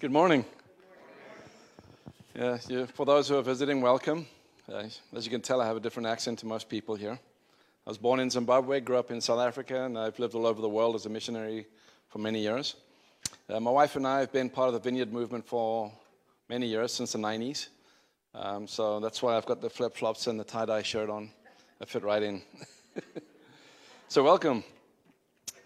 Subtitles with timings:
[0.00, 0.46] Good morning.
[2.34, 4.26] Yeah, yeah, for those who are visiting, welcome.
[4.66, 4.84] Uh,
[5.14, 7.18] as you can tell, I have a different accent to most people here.
[7.86, 10.62] I was born in Zimbabwe, grew up in South Africa, and I've lived all over
[10.62, 11.66] the world as a missionary
[12.08, 12.76] for many years.
[13.46, 15.92] Uh, my wife and I have been part of the Vineyard movement for
[16.48, 17.68] many years, since the 90s.
[18.34, 21.30] Um, so that's why I've got the flip flops and the tie dye shirt on.
[21.78, 22.40] I fit right in.
[24.08, 24.64] so, welcome.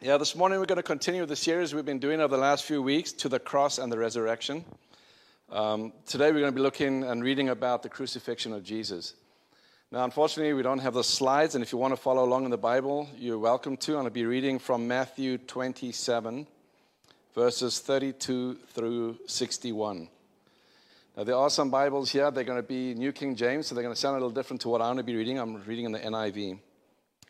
[0.04, 2.64] Yeah, this morning we're going to continue the series we've been doing over the last
[2.64, 4.62] few weeks to the cross and the resurrection.
[5.50, 9.14] Um, today we're going to be looking and reading about the crucifixion of Jesus.
[9.90, 12.50] Now, unfortunately, we don't have the slides, and if you want to follow along in
[12.50, 13.92] the Bible, you're welcome to.
[13.92, 16.46] I'm going to be reading from Matthew 27,
[17.34, 20.10] verses 32 through 61.
[21.16, 22.30] Now, there are some Bibles here.
[22.30, 24.60] They're going to be New King James, so they're going to sound a little different
[24.60, 25.38] to what I'm going to be reading.
[25.38, 26.58] I'm reading in the NIV.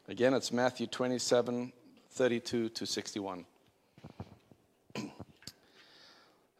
[0.09, 1.73] Again, it's Matthew 27,
[2.14, 3.45] 32 to 61.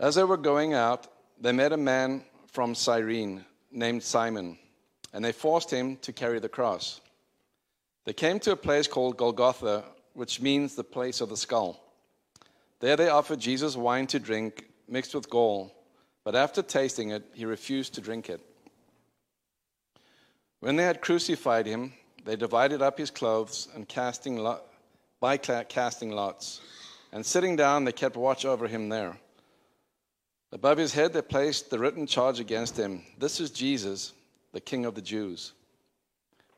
[0.01, 1.07] As they were going out,
[1.41, 2.23] they met a man
[2.53, 4.59] from Cyrene named Simon,
[5.13, 7.01] and they forced him to carry the cross.
[8.05, 11.81] They came to a place called Golgotha, which means the place of the skull.
[12.81, 15.75] There they offered Jesus wine to drink mixed with gall
[16.25, 18.41] but after tasting it, he refused to drink it.
[20.61, 21.93] When they had crucified him,
[22.25, 24.65] they divided up his clothes and casting lot,
[25.25, 26.61] by casting lots.
[27.11, 29.17] And sitting down, they kept watch over him there.
[30.53, 34.13] Above his head, they placed the written charge against him This is Jesus,
[34.53, 35.55] the King of the Jews.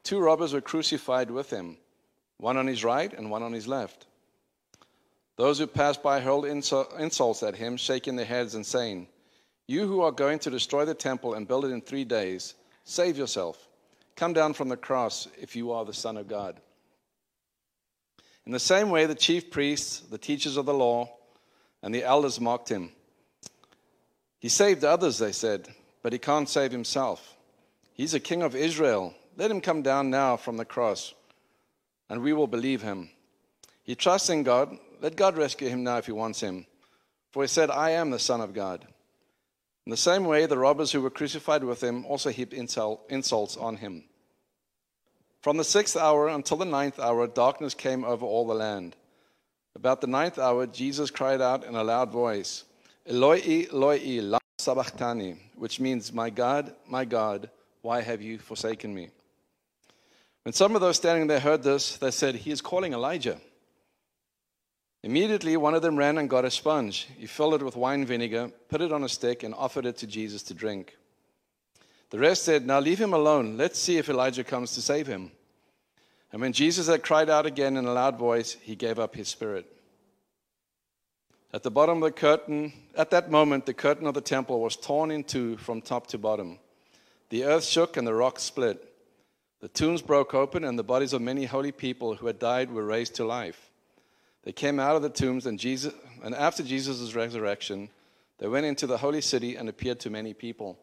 [0.02, 1.76] Two robbers were crucified with him,
[2.38, 4.06] one on his right and one on his left.
[5.36, 9.06] Those who passed by hurled insults at him, shaking their heads and saying,
[9.68, 13.16] you who are going to destroy the temple and build it in three days, save
[13.16, 13.68] yourself.
[14.16, 16.60] Come down from the cross if you are the Son of God.
[18.46, 21.12] In the same way, the chief priests, the teachers of the law,
[21.82, 22.92] and the elders mocked him.
[24.38, 25.68] He saved others, they said,
[26.02, 27.36] but he can't save himself.
[27.92, 29.14] He's a king of Israel.
[29.36, 31.12] Let him come down now from the cross,
[32.08, 33.10] and we will believe him.
[33.82, 34.78] He trusts in God.
[35.00, 36.66] Let God rescue him now if he wants him.
[37.32, 38.86] For he said, I am the Son of God.
[39.84, 43.76] In the same way, the robbers who were crucified with him also heaped insults on
[43.76, 44.04] him.
[45.46, 48.96] From the sixth hour until the ninth hour, darkness came over all the land.
[49.76, 52.64] About the ninth hour, Jesus cried out in a loud voice,
[53.08, 57.48] Eloi, Eloi, lama sabachthani, which means, My God, my God,
[57.82, 59.10] why have you forsaken me?
[60.42, 63.40] When some of those standing there heard this, they said, He is calling Elijah.
[65.04, 67.06] Immediately, one of them ran and got a sponge.
[67.16, 70.08] He filled it with wine vinegar, put it on a stick, and offered it to
[70.08, 70.96] Jesus to drink.
[72.10, 73.56] The rest said, Now leave him alone.
[73.56, 75.30] Let's see if Elijah comes to save him.
[76.32, 79.28] And when Jesus had cried out again in a loud voice, he gave up his
[79.28, 79.66] spirit.
[81.52, 84.76] At the bottom of the curtain, at that moment, the curtain of the temple was
[84.76, 86.58] torn in two from top to bottom.
[87.30, 88.92] The earth shook and the rocks split.
[89.60, 92.84] The tombs broke open, and the bodies of many holy people who had died were
[92.84, 93.70] raised to life.
[94.44, 97.88] They came out of the tombs, and, Jesus, and after Jesus' resurrection,
[98.38, 100.78] they went into the holy city and appeared to many people.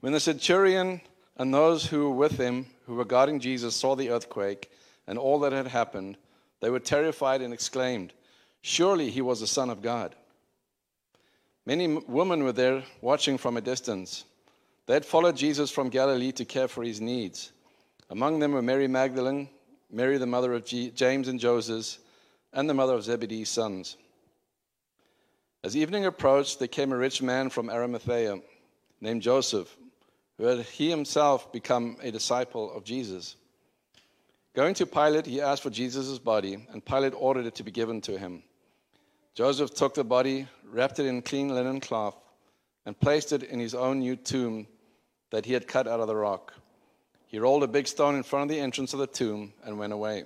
[0.00, 1.00] When the centurion
[1.36, 4.70] and those who were with him, who were guarding Jesus, saw the earthquake
[5.06, 6.16] and all that had happened,
[6.60, 8.12] they were terrified and exclaimed,
[8.60, 10.14] Surely he was the Son of God.
[11.66, 14.24] Many women were there watching from a distance.
[14.86, 17.52] They had followed Jesus from Galilee to care for his needs.
[18.10, 19.48] Among them were Mary Magdalene
[19.92, 21.98] Mary, the mother of James and Joseph,
[22.54, 23.98] and the mother of Zebedee's sons.
[25.62, 28.40] As evening approached, there came a rich man from Arimathea
[29.02, 29.76] named Joseph,
[30.38, 33.36] who had he himself become a disciple of Jesus.
[34.54, 38.00] Going to Pilate, he asked for Jesus' body, and Pilate ordered it to be given
[38.02, 38.42] to him.
[39.34, 42.16] Joseph took the body, wrapped it in clean linen cloth,
[42.84, 44.66] and placed it in his own new tomb
[45.30, 46.52] that he had cut out of the rock.
[47.26, 49.94] He rolled a big stone in front of the entrance of the tomb and went
[49.94, 50.24] away.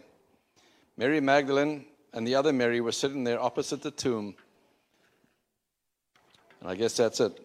[0.97, 4.35] Mary Magdalene and the other Mary were sitting there opposite the tomb.
[6.61, 7.39] And I guess that's it.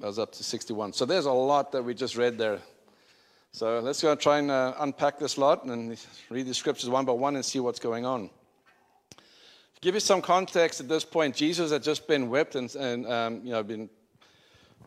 [0.00, 0.92] Was up to 61.
[0.92, 2.60] So there's a lot that we just read there.
[3.50, 5.98] So let's go and try and uh, unpack this lot and
[6.30, 8.30] read the scriptures one by one and see what's going on.
[9.10, 13.06] To give you some context at this point, Jesus had just been whipped and, and
[13.06, 13.90] um, you know, been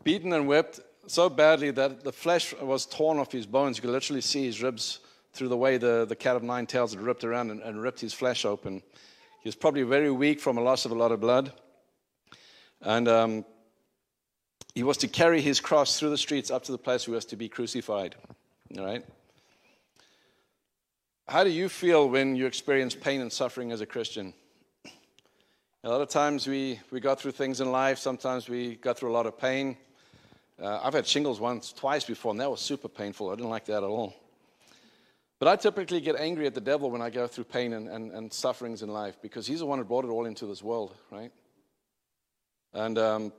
[0.03, 3.77] beaten and whipped so badly that the flesh was torn off his bones.
[3.77, 4.99] You could literally see his ribs
[5.33, 7.99] through the way the, the cat of nine tails had ripped around and, and ripped
[7.99, 8.81] his flesh open.
[9.41, 11.51] He was probably very weak from a loss of a lot of blood.
[12.81, 13.45] And um,
[14.73, 17.15] he was to carry his cross through the streets up to the place where he
[17.15, 18.15] was to be crucified.
[18.77, 19.05] All right?
[21.27, 24.33] How do you feel when you experience pain and suffering as a Christian?
[25.83, 27.97] A lot of times we, we go through things in life.
[27.97, 29.77] Sometimes we go through a lot of pain.
[30.61, 33.29] Uh, I've had shingles once, twice before, and that was super painful.
[33.29, 34.13] I didn't like that at all.
[35.39, 38.11] But I typically get angry at the devil when I go through pain and, and,
[38.11, 40.93] and sufferings in life because he's the one who brought it all into this world,
[41.09, 41.31] right?
[42.73, 43.33] And um,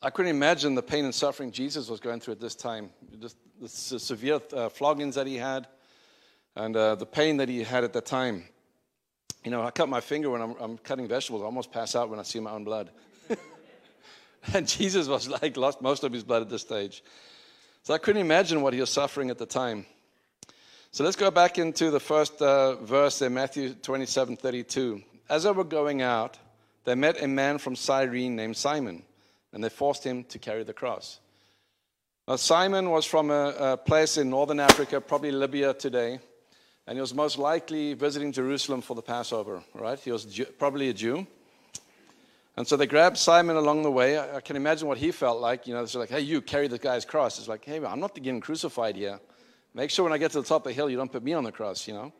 [0.00, 2.90] I couldn't imagine the pain and suffering Jesus was going through at this time.
[3.20, 3.68] Just the
[3.98, 5.66] severe uh, floggings that he had
[6.54, 8.44] and uh, the pain that he had at the time.
[9.44, 11.42] You know, I cut my finger when I'm, I'm cutting vegetables.
[11.42, 12.90] I almost pass out when I see my own blood.
[14.52, 17.02] and Jesus was like, lost most of his blood at this stage.
[17.82, 19.86] So I couldn't imagine what he was suffering at the time.
[20.90, 25.02] So let's go back into the first uh, verse in Matthew 27 32.
[25.28, 26.38] As they were going out,
[26.84, 29.02] they met a man from Cyrene named Simon,
[29.52, 31.20] and they forced him to carry the cross.
[32.26, 36.20] Now, Simon was from a, a place in northern Africa, probably Libya today
[36.88, 39.98] and he was most likely visiting Jerusalem for the Passover, right?
[39.98, 41.26] He was Jew, probably a Jew.
[42.56, 44.16] And so they grabbed Simon along the way.
[44.16, 45.66] I, I can imagine what he felt like.
[45.66, 47.38] You know, they're like, hey, you carry the guy's cross.
[47.38, 49.20] It's like, hey, I'm not getting crucified here.
[49.74, 51.34] Make sure when I get to the top of the hill, you don't put me
[51.34, 52.10] on the cross, you know?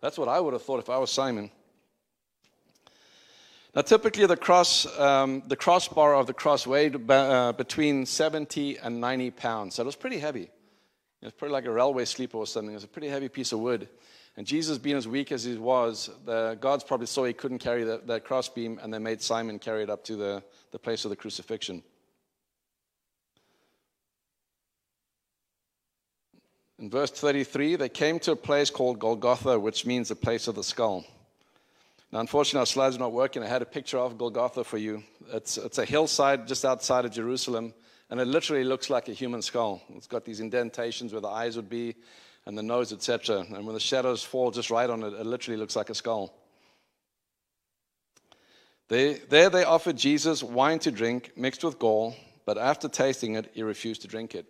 [0.00, 1.50] That's what I would have thought if I was Simon.
[3.74, 9.00] Now, typically, the cross, um, the crossbar of the cross weighed uh, between 70 and
[9.00, 9.74] 90 pounds.
[9.74, 10.48] So it was pretty heavy.
[11.20, 12.70] It was pretty like a railway sleeper or something.
[12.70, 13.88] It was a pretty heavy piece of wood.
[14.36, 17.82] And Jesus, being as weak as he was, the gods probably saw he couldn't carry
[17.84, 21.10] that, that crossbeam, and they made Simon carry it up to the, the place of
[21.10, 21.82] the crucifixion.
[26.78, 30.54] In verse 33, they came to a place called Golgotha, which means the place of
[30.54, 31.04] the skull.
[32.14, 33.42] Now, unfortunately, our slides are not working.
[33.42, 35.02] I had a picture of Golgotha for you.
[35.32, 37.74] It's, it's a hillside just outside of Jerusalem,
[38.08, 39.82] and it literally looks like a human skull.
[39.96, 41.96] It's got these indentations where the eyes would be,
[42.46, 43.40] and the nose, etc.
[43.40, 46.32] And when the shadows fall just right on it, it literally looks like a skull.
[48.86, 52.14] They, there they offered Jesus wine to drink mixed with gall,
[52.46, 54.46] but after tasting it, he refused to drink it.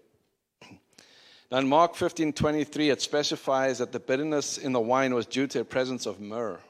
[1.51, 5.47] Now in Mark 15 23, it specifies that the bitterness in the wine was due
[5.47, 6.61] to a presence of myrrh.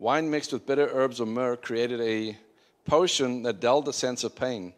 [0.00, 2.34] Wine mixed with bitter herbs or myrrh created a
[2.86, 4.72] potion that dulled the sense of pain.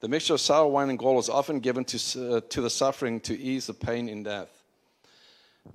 [0.00, 3.20] The mixture of sour wine and gall was often given to, uh, to the suffering
[3.20, 4.48] to ease the pain in death.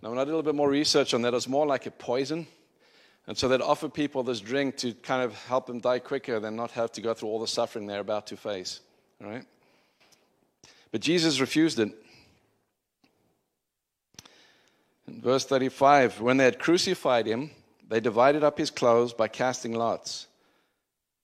[0.02, 1.86] Now, when I did a little bit more research on that, it was more like
[1.86, 2.48] a poison.
[3.28, 6.58] And so they'd offer people this drink to kind of help them die quicker than
[6.58, 8.82] not have to go through all the suffering they're about to face.
[9.24, 9.46] All right?
[10.92, 11.94] But Jesus refused it.
[15.08, 17.52] In verse 35, when they had crucified him,
[17.88, 20.28] they divided up his clothes by casting lots.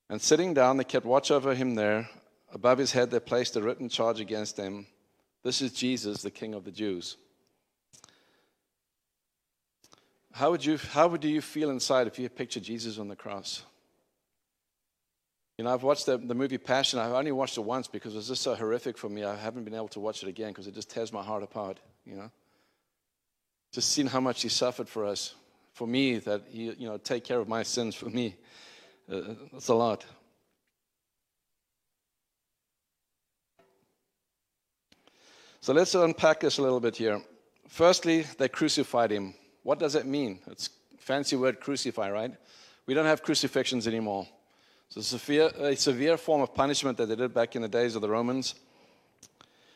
[0.10, 2.10] And sitting down, they kept watch over him there.
[2.54, 4.86] Above his head, they placed a written charge against him
[5.44, 7.18] This is Jesus, the King of the Jews.
[10.34, 13.63] How would you, how would you feel inside if you pictured Jesus on the cross?
[15.58, 17.00] You know, I've watched the, the movie Passion.
[17.00, 19.24] I've only watched it once because it was just so horrific for me.
[19.24, 21.80] I haven't been able to watch it again because it just tears my heart apart,
[22.06, 22.31] you know.
[23.72, 25.36] Just seeing how much he suffered for us,
[25.81, 28.36] for me, that he, you know, take care of my sins for me.
[29.12, 30.06] Uh, that's a lot.
[35.60, 37.19] So let's unpack this a little bit here.
[37.68, 39.33] Firstly, they crucified him.
[39.63, 40.38] What does it mean?
[40.45, 40.69] It's
[41.00, 42.31] fancy word crucify, right?
[42.86, 44.27] We don't have crucifixions anymore.
[44.89, 47.96] So a severe, a severe form of punishment that they did back in the days
[47.96, 48.53] of the Romans.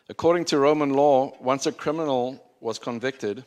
[0.07, 3.43] According to Roman law, once a criminal was convicted,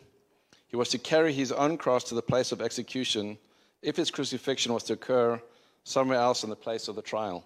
[0.68, 3.38] he was to carry his own cross to the place of execution
[3.82, 5.40] if his crucifixion was to occur
[5.84, 7.44] somewhere else in the place of the trial.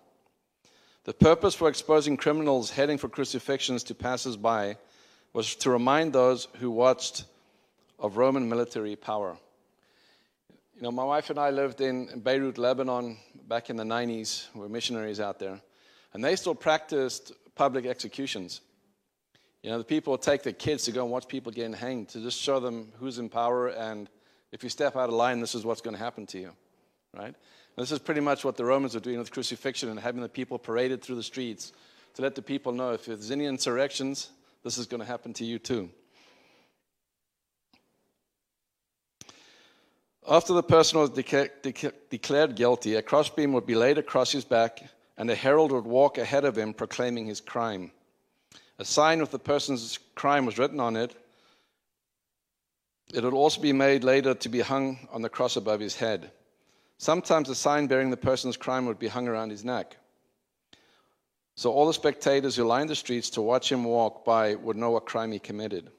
[1.04, 4.76] The purpose for exposing criminals heading for crucifixions to passers by
[5.32, 7.24] was to remind those who watched
[7.98, 9.36] of Roman military power.
[10.76, 13.16] You know, my wife and I lived in Beirut, Lebanon,
[13.48, 14.46] back in the 90s.
[14.54, 15.60] We were missionaries out there.
[16.12, 18.60] And they still practiced public executions.
[19.62, 22.20] You know, the people take their kids to go and watch people getting hanged to
[22.20, 24.08] just show them who's in power and
[24.50, 26.52] if you step out of line, this is what's going to happen to you,
[27.14, 27.26] right?
[27.26, 27.34] And
[27.76, 30.58] this is pretty much what the Romans were doing with crucifixion and having the people
[30.58, 31.72] paraded through the streets
[32.14, 34.30] to let the people know if there's any insurrections,
[34.62, 35.88] this is going to happen to you too.
[40.28, 44.82] After the person was declared guilty, a crossbeam would be laid across his back,
[45.16, 47.90] and a herald would walk ahead of him proclaiming his crime.
[48.82, 51.14] A sign with the person's crime was written on it.
[53.14, 56.32] It would also be made later to be hung on the cross above his head.
[56.98, 59.96] Sometimes a sign bearing the person's crime would be hung around his neck.
[61.54, 64.90] So all the spectators who lined the streets to watch him walk by would know
[64.90, 65.92] what crime he committed.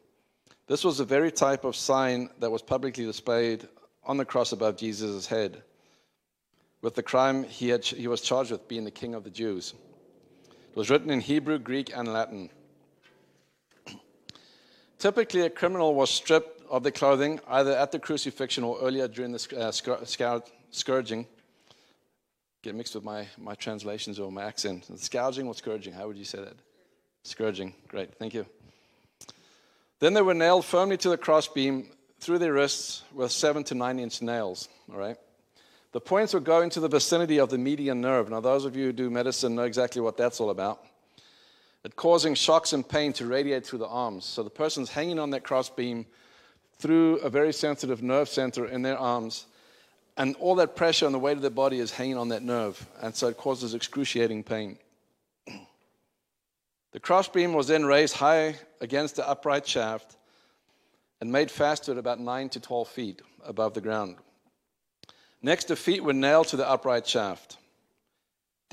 [0.67, 3.65] This was the very type of sign that was publicly displayed
[4.03, 5.63] on the cross above Jesus' head.
[6.81, 9.73] with the crime he, had, he was charged with, being the king of the Jews.
[10.49, 12.49] It was written in Hebrew, Greek, and Latin.
[15.03, 19.33] Typically, a criminal was stripped of their clothing either at the crucifixion or earlier during
[19.33, 20.39] the uh,
[20.71, 21.27] scourging.
[22.61, 24.87] Get mixed with my, my translations or my accent.
[24.97, 25.91] Scourging or scourging?
[25.91, 26.53] How would you say that?
[27.23, 27.73] Scourging.
[27.89, 28.45] Great, thank you.
[29.99, 31.89] Then they were nailed firmly to the crossbeam
[32.21, 34.69] through their wrists with seven to nine inch nails.
[34.89, 35.17] All right.
[35.91, 38.29] The points would go into the vicinity of the median nerve.
[38.29, 40.81] Now, those of you who do medicine know exactly what that's all about.
[41.83, 44.25] It causing shocks and pain to radiate through the arms.
[44.25, 46.05] So the person's hanging on that crossbeam
[46.79, 49.45] through a very sensitive nerve center in their arms.
[50.15, 52.85] And all that pressure and the weight of their body is hanging on that nerve.
[53.01, 54.77] And so it causes excruciating pain.
[56.91, 60.15] The crossbeam was then raised high against the upright shaft
[61.19, 64.17] and made fast to it about 9 to 12 feet above the ground.
[65.41, 67.57] Next, the feet were nailed to the upright shaft.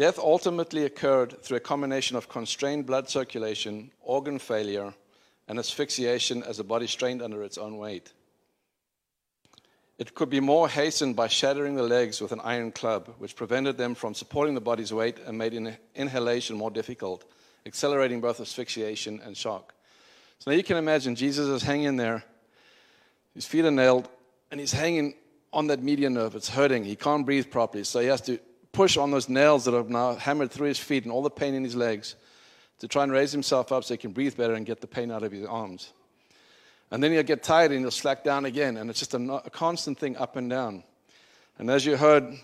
[0.01, 4.95] Death ultimately occurred through a combination of constrained blood circulation, organ failure,
[5.47, 8.15] and asphyxiation as the body strained under its own weight.
[9.99, 13.77] It could be more hastened by shattering the legs with an iron club, which prevented
[13.77, 15.53] them from supporting the body's weight and made
[15.95, 17.31] inhalation more difficult
[17.67, 19.75] accelerating both asphyxiation and shock.
[20.39, 22.25] So now you can imagine Jesus is hanging there,
[23.35, 24.09] his feet are nailed,
[24.51, 25.13] and he's hanging
[25.53, 26.37] on that median nerve.
[26.37, 26.85] It's hurting.
[26.85, 27.85] He can't breathe properly.
[27.85, 28.41] So he has to
[28.73, 31.55] push on those nails that have now hammered through his feet and all the pain
[31.55, 32.15] in his legs
[32.79, 35.11] to try and raise himself up so he can breathe better and get the pain
[35.11, 35.93] out of his arms.
[36.91, 38.77] And then he'll get tired and he'll slack down again.
[38.77, 40.83] And it's just a, a constant thing up and down.
[41.59, 42.35] And as you heard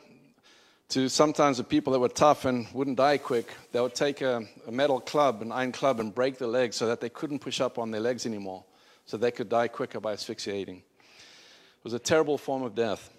[0.90, 4.46] to sometimes the people that were tough and wouldn't die quick, they would take a,
[4.66, 7.60] a, metal club, an iron club, and break the legs so that they couldn't push
[7.60, 8.62] up on their legs anymore,
[9.04, 10.76] so they could die quicker by asphyxiating.
[10.76, 13.10] It was a terrible form of death.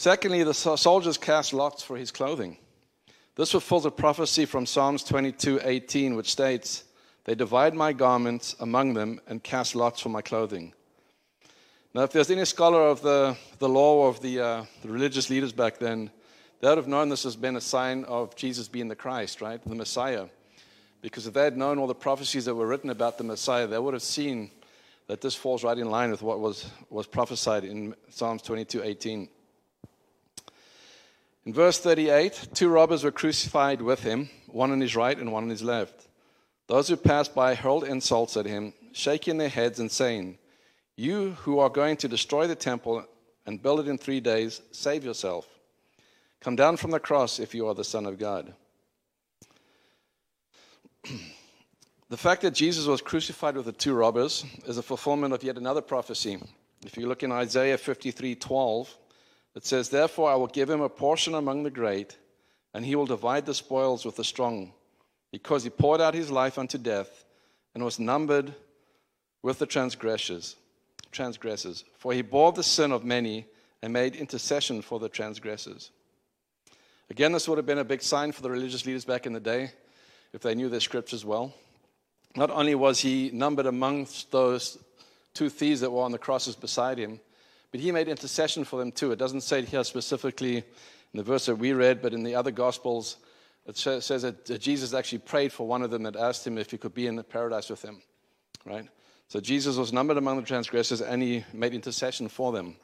[0.00, 2.56] Secondly, the soldiers cast lots for his clothing.
[3.36, 6.84] This fulfills a prophecy from Psalms 22:18, which states,
[7.24, 10.72] "They divide my garments among them and cast lots for my clothing."
[11.92, 15.52] Now, if there's any scholar of the, the law of the, uh, the religious leaders
[15.52, 16.10] back then,
[16.60, 19.62] they would have known this has been a sign of Jesus being the Christ, right?
[19.62, 20.28] The Messiah.
[21.02, 23.78] Because if they had known all the prophecies that were written about the Messiah, they
[23.78, 24.50] would have seen
[25.08, 29.28] that this falls right in line with what was, was prophesied in Psalms 22 18.
[31.46, 35.44] In verse 38, two robbers were crucified with him, one on his right and one
[35.44, 36.08] on his left.
[36.66, 40.38] Those who passed by hurled insults at him, shaking their heads and saying,
[41.00, 43.06] you who are going to destroy the temple
[43.46, 45.48] and build it in three days, save yourself.
[46.42, 48.52] Come down from the cross if you are the Son of God.
[52.10, 55.56] the fact that Jesus was crucified with the two robbers is a fulfillment of yet
[55.56, 56.38] another prophecy.
[56.84, 58.98] If you look in Isaiah 53 12,
[59.54, 62.16] it says, Therefore I will give him a portion among the great,
[62.72, 64.72] and he will divide the spoils with the strong,
[65.32, 67.24] because he poured out his life unto death
[67.74, 68.54] and was numbered
[69.42, 70.56] with the transgressors
[71.12, 73.46] transgressors, for he bore the sin of many
[73.82, 75.90] and made intercession for the transgressors.
[77.08, 79.40] Again, this would have been a big sign for the religious leaders back in the
[79.40, 79.72] day
[80.32, 81.52] if they knew their scriptures well.
[82.36, 84.78] Not only was he numbered amongst those
[85.34, 87.20] two thieves that were on the crosses beside him,
[87.70, 89.12] but he made intercession for them too.
[89.12, 90.64] It doesn't say it here specifically in
[91.14, 93.16] the verse that we read, but in the other Gospels,
[93.66, 96.78] it says that Jesus actually prayed for one of them and asked him if he
[96.78, 98.02] could be in the paradise with him,
[98.64, 98.88] right?
[99.28, 102.76] So Jesus was numbered among the transgressors and he made intercession for them.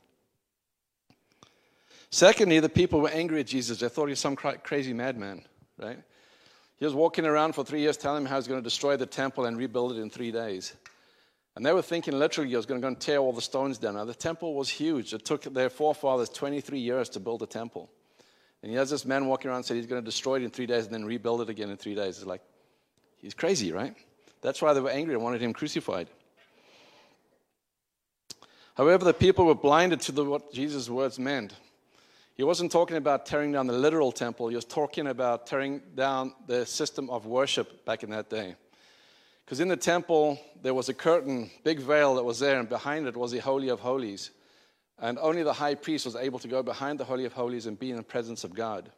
[2.11, 3.78] Secondly, the people were angry at Jesus.
[3.78, 5.45] They thought he was some crazy madman,
[5.76, 5.99] right?
[6.78, 9.07] He was walking around for three years telling them how he's going to destroy the
[9.07, 10.75] temple and rebuild it in three days.
[11.56, 13.78] And they were thinking literally he was going to go and tear all the stones
[13.78, 13.94] down.
[13.94, 15.14] Now, the temple was huge.
[15.14, 17.90] It took their forefathers 23 years to build a temple.
[18.62, 20.50] And he has this man walking around and said he's going to destroy it in
[20.50, 22.18] three days and then rebuild it again in three days.
[22.18, 22.42] It's like,
[23.16, 23.94] he's crazy, right?
[24.42, 26.08] That's why they were angry and wanted him crucified.
[28.76, 31.54] However, the people were blinded to the, what Jesus' words meant.
[32.34, 36.34] He wasn't talking about tearing down the literal temple, he was talking about tearing down
[36.46, 38.56] the system of worship back in that day.
[39.47, 43.07] Because in the temple, there was a curtain, big veil that was there, and behind
[43.07, 44.33] it was the Holy of Holies.
[44.99, 47.79] And only the high priest was able to go behind the Holy of Holies and
[47.79, 48.91] be in the presence of God.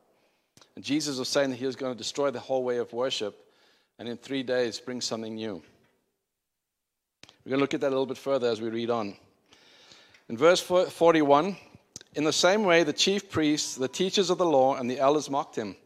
[0.75, 3.52] And Jesus was saying that he was going to destroy the whole way of worship
[3.99, 5.62] and in three days bring something new.
[7.45, 9.17] We're going to look at that a little bit further as we read on.
[10.31, 11.57] In verse 41,
[12.14, 15.28] in the same way, the chief priests, the teachers of the law, and the elders
[15.28, 15.76] mocked him.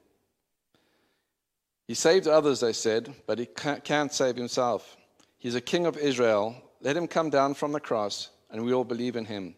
[1.87, 4.97] He saved others, they said, but he can't save himself.
[5.39, 6.57] He's a king of Israel.
[6.81, 9.55] Let him come down from the cross, and we all believe in him.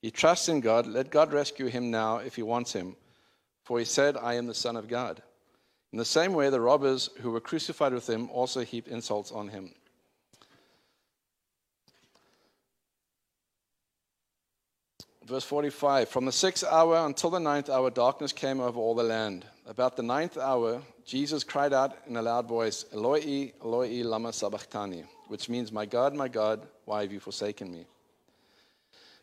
[0.00, 0.86] He trusts in God.
[0.86, 2.96] Let God rescue him now if he wants him.
[3.64, 5.22] For he said, I am the Son of God.
[5.92, 9.48] In the same way, the robbers who were crucified with him also heaped insults on
[9.48, 9.74] him.
[15.26, 19.02] Verse 45 From the sixth hour until the ninth hour, darkness came over all the
[19.02, 19.44] land.
[19.66, 25.04] About the ninth hour, Jesus cried out in a loud voice, Eloi, Eloi, lama sabachthani,
[25.28, 27.86] which means, My God, my God, why have you forsaken me?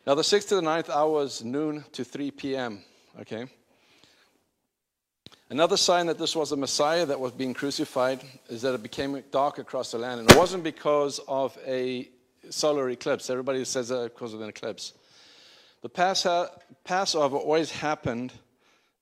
[0.06, 2.82] Now, the sixth to the ninth hour was noon to 3 p.m.,
[3.20, 3.46] okay?
[5.50, 9.22] Another sign that this was a Messiah that was being crucified is that it became
[9.30, 10.20] dark across the land.
[10.20, 12.08] And it wasn't because of a
[12.48, 13.28] solar eclipse.
[13.28, 14.92] Everybody says that because of an eclipse.
[15.82, 15.88] The
[16.84, 18.32] Passover always happened,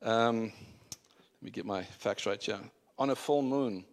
[0.02, 2.60] um, let me get my facts right here,
[2.98, 3.84] on a full moon.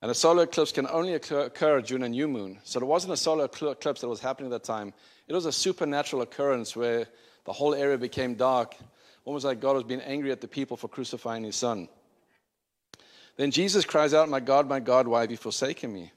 [0.00, 2.60] And a solar eclipse can only occur during a new moon.
[2.62, 4.94] So there wasn't a solar eclipse that was happening at that time.
[5.26, 7.08] It was a supernatural occurrence where
[7.44, 8.76] the whole area became dark,
[9.24, 11.88] almost like God was being angry at the people for crucifying his son.
[13.36, 16.12] Then Jesus cries out, My God, my God, why have you forsaken me?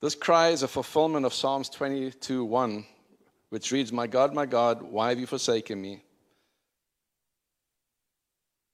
[0.00, 2.86] This cry is a fulfillment of Psalms 22 1,
[3.50, 6.02] which reads, My God, my God, why have you forsaken me?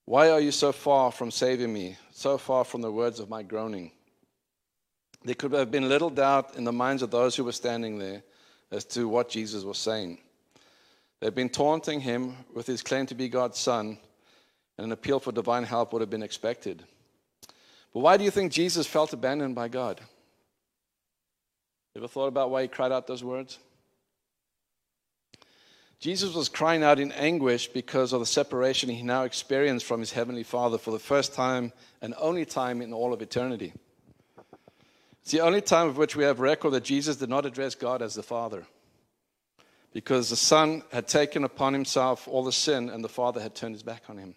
[0.05, 3.43] Why are you so far from saving me, so far from the words of my
[3.43, 3.91] groaning?
[5.23, 8.23] There could have been little doubt in the minds of those who were standing there
[8.71, 10.17] as to what Jesus was saying.
[11.19, 13.99] They'd been taunting him with his claim to be God's son,
[14.77, 16.83] and an appeal for divine help would have been expected.
[17.93, 20.01] But why do you think Jesus felt abandoned by God?
[21.95, 23.59] Ever thought about why he cried out those words?
[26.01, 30.11] Jesus was crying out in anguish because of the separation he now experienced from his
[30.11, 33.71] heavenly Father for the first time and only time in all of eternity.
[35.21, 38.01] It's the only time of which we have record that Jesus did not address God
[38.01, 38.65] as the Father
[39.93, 43.75] because the Son had taken upon himself all the sin and the Father had turned
[43.75, 44.33] his back on him.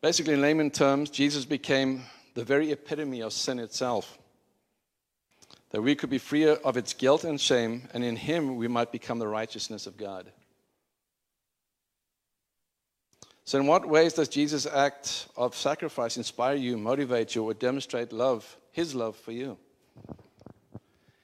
[0.00, 4.16] Basically, in layman terms, Jesus became the very epitome of sin itself
[5.74, 8.92] that we could be free of its guilt and shame, and in Him we might
[8.92, 10.30] become the righteousness of God.
[13.44, 18.12] So, in what ways does Jesus' act of sacrifice inspire you, motivate you, or demonstrate
[18.12, 19.58] love, His love for you?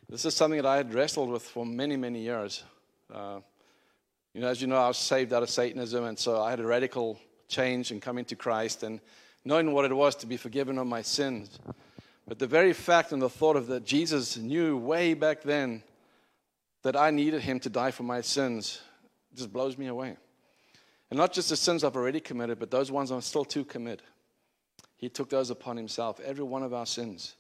[0.09, 2.65] This is something that I had wrestled with for many, many years.
[3.09, 3.39] Uh,
[4.35, 6.59] you know, as you know, I was saved out of Satanism, and so I had
[6.59, 8.99] a radical change in coming to Christ and
[9.45, 11.61] knowing what it was to be forgiven of my sins.
[12.31, 15.83] But the very fact and the thought of that Jesus knew way back then
[16.85, 18.81] that I needed him to die for my sins
[19.35, 20.17] just blows me away.
[21.11, 24.01] And not just the sins I've already committed, but those ones I'm still to commit.
[24.97, 27.35] He took those upon himself, every one of our sins.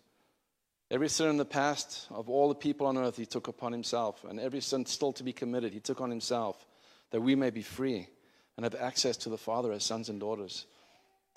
[0.90, 4.24] Every sin in the past of all the people on earth, he took upon himself.
[4.29, 6.66] And every sin still to be committed, he took on himself,
[7.12, 8.09] that we may be free
[8.57, 10.66] and have access to the Father as sons and daughters.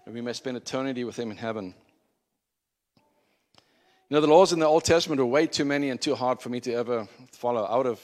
[0.07, 1.75] And we may spend eternity with him in heaven.
[4.13, 6.39] You know, the laws in the Old Testament are way too many and too hard
[6.39, 7.63] for me to ever follow.
[7.63, 8.01] I would have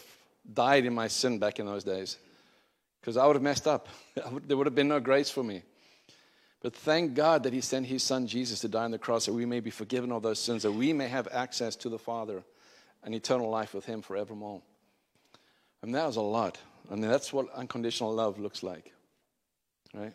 [0.51, 2.17] died in my sin back in those days
[2.99, 3.87] because I would have messed up.
[4.47, 5.61] there would have been no grace for me.
[6.63, 9.33] But thank God that He sent His Son Jesus to die on the cross that
[9.33, 12.41] we may be forgiven of those sins, that we may have access to the Father
[13.03, 14.63] and eternal life with Him forevermore.
[15.83, 16.57] And that was a lot.
[16.89, 18.91] I mean, that's what unconditional love looks like,
[19.93, 20.13] right?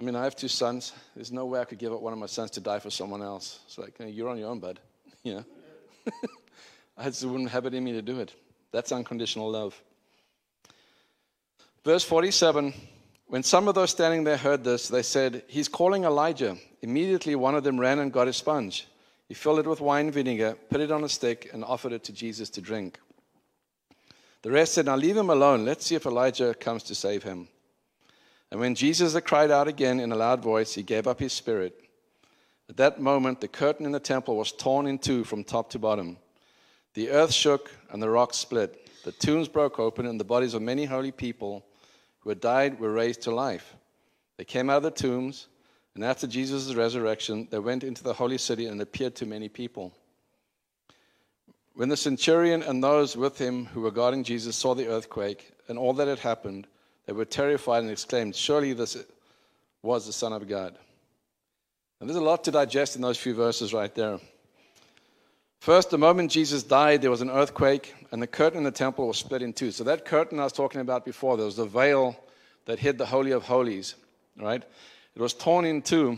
[0.00, 0.94] I mean, I have two sons.
[1.14, 3.20] There's no way I could give up one of my sons to die for someone
[3.20, 3.60] else.
[3.66, 4.80] It's like, you're on your own, bud.
[5.22, 5.44] You know?
[6.96, 8.32] I just wouldn't have it in me to do it.
[8.72, 9.78] That's unconditional love.
[11.84, 12.72] Verse 47
[13.26, 16.56] When some of those standing there heard this, they said, He's calling Elijah.
[16.80, 18.88] Immediately one of them ran and got a sponge.
[19.28, 22.12] He filled it with wine vinegar, put it on a stick, and offered it to
[22.14, 22.98] Jesus to drink.
[24.40, 25.66] The rest said, Now leave him alone.
[25.66, 27.48] Let's see if Elijah comes to save him.
[28.50, 31.32] And when Jesus had cried out again in a loud voice, he gave up his
[31.32, 31.80] spirit.
[32.68, 35.78] At that moment, the curtain in the temple was torn in two from top to
[35.78, 36.18] bottom.
[36.94, 38.90] The earth shook and the rocks split.
[39.04, 41.64] The tombs broke open, and the bodies of many holy people
[42.20, 43.74] who had died were raised to life.
[44.36, 45.46] They came out of the tombs,
[45.94, 49.92] and after Jesus' resurrection, they went into the holy city and appeared to many people.
[51.74, 55.78] When the centurion and those with him who were guarding Jesus saw the earthquake and
[55.78, 56.66] all that had happened,
[57.10, 58.96] they were terrified and exclaimed, Surely this
[59.82, 60.78] was the Son of God.
[61.98, 64.20] And there's a lot to digest in those few verses right there.
[65.58, 69.08] First, the moment Jesus died, there was an earthquake, and the curtain in the temple
[69.08, 69.72] was split in two.
[69.72, 72.16] So, that curtain I was talking about before, there was the veil
[72.66, 73.96] that hid the Holy of Holies,
[74.36, 74.62] right?
[75.16, 76.16] It was torn in two.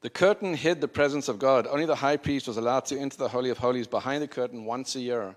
[0.00, 1.68] The curtain hid the presence of God.
[1.68, 4.64] Only the high priest was allowed to enter the Holy of Holies behind the curtain
[4.64, 5.36] once a year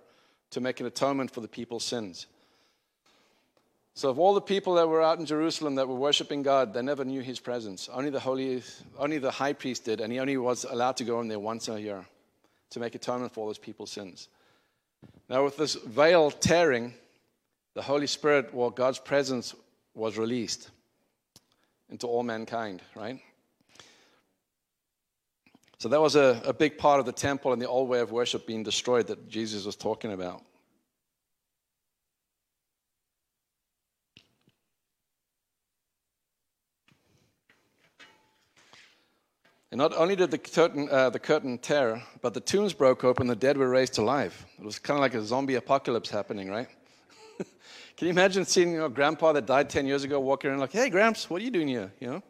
[0.49, 2.25] to make an atonement for the people's sins.
[3.95, 6.81] So, of all the people that were out in Jerusalem that were worshiping God, they
[6.81, 7.89] never knew his presence.
[7.91, 8.63] Only the, holy,
[8.97, 11.67] only the high priest did, and he only was allowed to go in there once
[11.67, 12.05] a year
[12.69, 14.29] to make atonement for all those people's sins.
[15.27, 16.93] Now, with this veil tearing,
[17.73, 19.53] the Holy Spirit, well, God's presence
[19.93, 20.69] was released
[21.89, 23.19] into all mankind, right?
[25.79, 28.11] So that was a, a big part of the temple and the old way of
[28.11, 30.43] worship being destroyed that Jesus was talking about.
[39.71, 43.27] And not only did the curtain, uh, the curtain tear, but the tombs broke open,
[43.27, 44.45] the dead were raised to life.
[44.57, 46.67] It was kind of like a zombie apocalypse happening, right?
[47.97, 50.89] Can you imagine seeing your grandpa that died 10 years ago walking around like, hey,
[50.89, 51.91] Gramps, what are you doing here?
[51.99, 52.23] You know?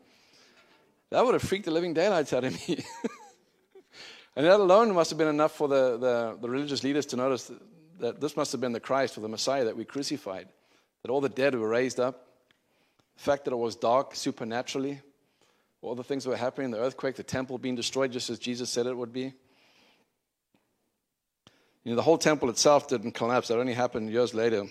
[1.12, 2.84] That would have freaked the living daylights out of me.
[4.40, 7.52] And that alone must have been enough for the, the, the religious leaders to notice
[8.00, 10.48] that this must have been the Christ or the Messiah that we crucified,
[11.02, 12.26] that all the dead were raised up,
[13.18, 15.02] the fact that it was dark supernaturally,
[15.82, 18.70] all the things that were happening, the earthquake, the temple being destroyed just as Jesus
[18.70, 19.34] said it would be.
[21.84, 24.66] You know, the whole temple itself didn't collapse, that only happened years later.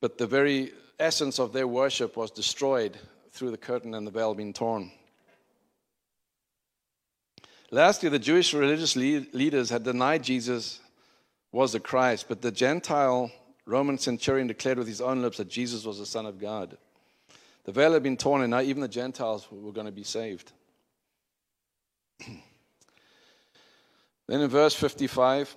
[0.00, 2.98] But the very essence of their worship was destroyed
[3.32, 4.92] through the curtain and the veil being torn.
[7.70, 10.80] Lastly, the Jewish religious leaders had denied Jesus
[11.50, 13.32] was the Christ, but the Gentile
[13.64, 16.76] Roman centurion declared with his own lips that Jesus was the Son of God.
[17.64, 20.52] The veil had been torn, and now even the Gentiles were going to be saved.
[24.26, 25.56] then in verse 55,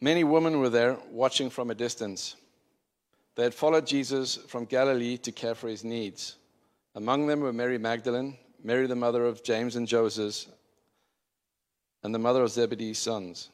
[0.00, 2.36] many women were there watching from a distance.
[3.34, 6.36] They had followed Jesus from Galilee to care for his needs.
[6.94, 10.46] Among them were Mary Magdalene Mary, the mother of James and Joseph,
[12.02, 13.50] and the mother of Zebedee's sons.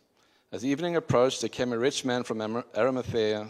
[0.51, 3.49] As evening approached, there came a rich man from Arimathea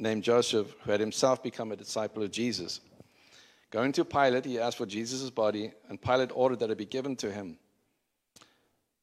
[0.00, 2.80] named Joseph, who had himself become a disciple of Jesus.
[3.70, 7.14] Going to Pilate, he asked for Jesus' body, and Pilate ordered that it be given
[7.16, 7.58] to him.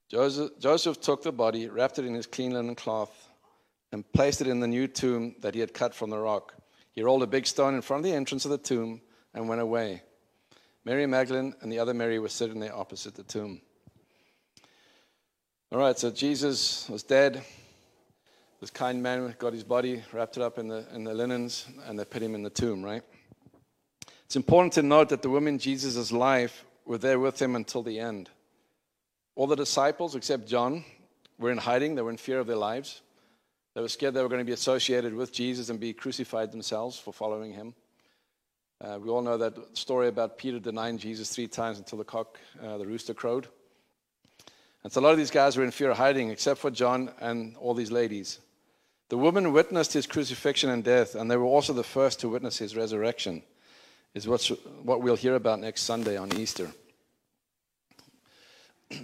[0.09, 3.29] Joseph, Joseph took the body, wrapped it in his clean linen cloth,
[3.91, 6.53] and placed it in the new tomb that he had cut from the rock.
[6.91, 9.01] He rolled a big stone in front of the entrance of the tomb
[9.33, 10.01] and went away.
[10.83, 13.61] Mary Magdalene and the other Mary were sitting there opposite the tomb.
[15.71, 17.43] All right, so Jesus was dead.
[18.59, 21.97] This kind man got his body, wrapped it up in the, in the linens, and
[21.97, 23.03] they put him in the tomb, right?
[24.25, 27.83] It's important to note that the women in Jesus' life were there with him until
[27.83, 28.29] the end.
[29.35, 30.83] All the disciples, except John,
[31.37, 31.93] were in hiding.
[31.93, 33.01] They were in fear of their lives.
[33.75, 36.97] They were scared they were going to be associated with Jesus and be crucified themselves
[36.97, 37.75] for following him.
[38.81, 42.39] Uh, we all know that story about Peter denying Jesus three times until the cock,
[42.63, 43.47] uh, the rooster crowed.
[44.83, 47.11] And so a lot of these guys were in fear of hiding, except for John
[47.19, 48.39] and all these ladies.
[49.09, 52.57] The women witnessed his crucifixion and death, and they were also the first to witness
[52.57, 53.41] his resurrection,
[54.13, 54.49] is what's,
[54.83, 56.69] what we'll hear about next Sunday on Easter.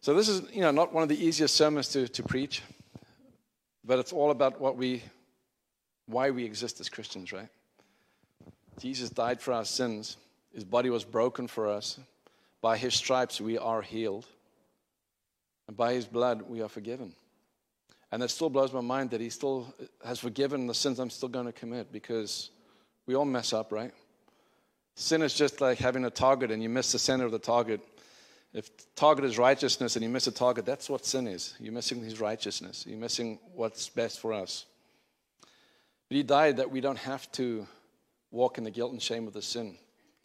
[0.00, 2.62] so this is, you know, not one of the easiest sermons to, to preach,
[3.84, 5.02] but it's all about what we,
[6.06, 7.48] why we exist as Christians, right?
[8.78, 10.16] Jesus died for our sins.
[10.52, 11.98] His body was broken for us.
[12.60, 14.26] By his stripes, we are healed.
[15.68, 17.14] And by his blood, we are forgiven.
[18.12, 21.30] And it still blows my mind that he still has forgiven the sins I'm still
[21.30, 22.50] going to commit because
[23.06, 23.92] we all mess up, right?
[24.94, 27.80] Sin is just like having a target and you miss the center of the target.
[28.52, 31.54] If the target is righteousness and you miss a target, that's what sin is.
[31.58, 32.84] You're missing his righteousness.
[32.86, 34.66] You're missing what's best for us.
[36.08, 37.66] But he died that we don't have to
[38.30, 39.78] walk in the guilt and shame of the sin,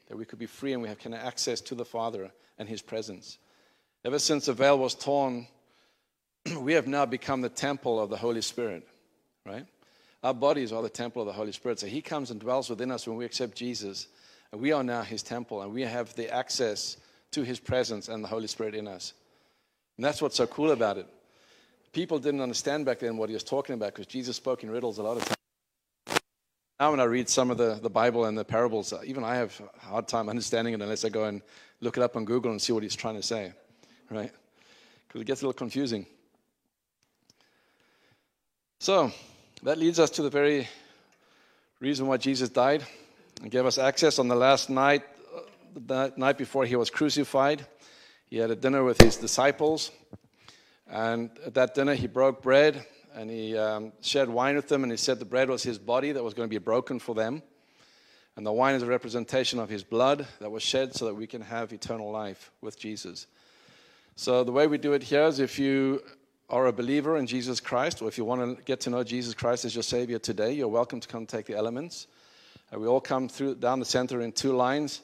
[0.10, 2.67] that we could be free and we have kind of access to the Father and
[2.67, 3.38] His presence.
[4.04, 5.47] Ever since the veil was torn,
[6.60, 8.88] we have now become the temple of the Holy Spirit,
[9.45, 9.65] right?
[10.23, 11.79] Our bodies are the temple of the Holy Spirit.
[11.79, 14.07] So He comes and dwells within us when we accept Jesus,
[14.51, 16.97] and we are now His temple, and we have the access
[17.31, 19.13] to His presence and the Holy Spirit in us.
[19.97, 21.07] And that's what's so cool about it.
[21.93, 24.97] People didn't understand back then what He was talking about because Jesus spoke in riddles
[24.97, 25.33] a lot of times.
[26.79, 29.36] Now, when I read some of the, the Bible and the parables, uh, even I
[29.36, 31.41] have a hard time understanding it unless I go and
[31.81, 33.51] look it up on Google and see what he's trying to say,
[34.12, 34.31] right?
[35.07, 36.05] Because it gets a little confusing.
[38.88, 39.12] So,
[39.63, 40.65] that leads us to the very
[41.82, 42.86] reason why Jesus died
[43.41, 45.04] and gave us access on the last night,
[45.76, 47.67] the night before he was crucified.
[48.30, 49.91] He had a dinner with his disciples,
[50.89, 54.91] and at that dinner, he broke bread and he um, shared wine with them, and
[54.93, 57.43] he said the bread was his body that was going to be broken for them.
[58.38, 61.28] And the wine is a representation of his blood that was shed so that we
[61.28, 63.28] can have eternal life with Jesus.
[64.15, 66.02] So, the way we do it here is if you
[66.49, 69.33] are a believer in Jesus Christ, or if you want to get to know Jesus
[69.33, 72.07] Christ as your Savior today, you're welcome to come take the elements.
[72.73, 75.01] Uh, we all come through down the center in two lines.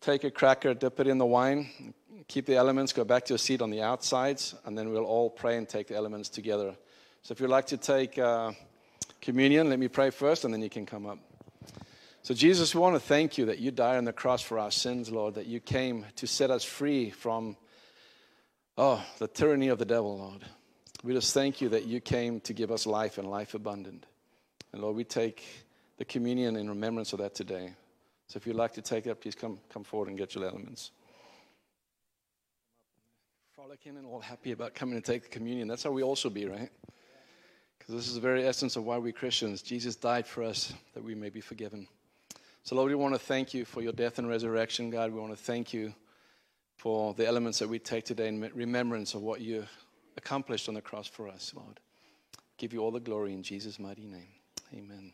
[0.00, 1.94] Take a cracker, dip it in the wine,
[2.28, 5.30] keep the elements, go back to your seat on the outsides, and then we'll all
[5.30, 6.76] pray and take the elements together.
[7.22, 8.52] So, if you'd like to take uh,
[9.20, 11.18] communion, let me pray first, and then you can come up.
[12.22, 14.70] So, Jesus, we want to thank you that you died on the cross for our
[14.70, 17.56] sins, Lord, that you came to set us free from,
[18.76, 20.44] oh, the tyranny of the devil, Lord.
[21.04, 24.04] We just thank you that you came to give us life and life abundant.
[24.72, 25.44] And Lord, we take
[25.96, 27.70] the communion in remembrance of that today.
[28.26, 30.90] So if you'd like to take that, please come, come forward and get your elements.
[33.54, 35.68] Frolicking and all happy about coming to take the communion.
[35.68, 36.70] That's how we also be, right?
[37.78, 39.62] Because this is the very essence of why we're Christians.
[39.62, 41.86] Jesus died for us that we may be forgiven.
[42.64, 45.12] So, Lord, we want to thank you for your death and resurrection, God.
[45.12, 45.94] We want to thank you
[46.76, 49.64] for the elements that we take today in remembrance of what you
[50.18, 51.80] accomplished on the cross for us, Lord.
[52.58, 54.28] Give you all the glory in Jesus' mighty name.
[54.74, 55.12] Amen.